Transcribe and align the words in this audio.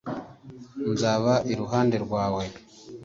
nzaba 0.91 1.33
iruhande 1.51 1.95
rwawe 2.05 2.43